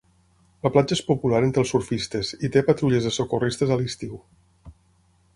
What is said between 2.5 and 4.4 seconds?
té patrulles de socorristes a l'estiu.